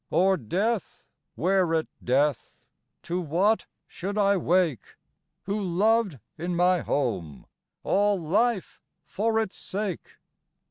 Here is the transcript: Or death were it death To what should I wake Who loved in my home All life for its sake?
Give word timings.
Or 0.09 0.35
death 0.35 1.11
were 1.35 1.75
it 1.75 1.87
death 2.03 2.65
To 3.03 3.21
what 3.21 3.67
should 3.87 4.17
I 4.17 4.35
wake 4.35 4.95
Who 5.43 5.61
loved 5.61 6.17
in 6.39 6.55
my 6.55 6.79
home 6.79 7.45
All 7.83 8.19
life 8.19 8.81
for 9.05 9.39
its 9.39 9.57
sake? 9.57 10.17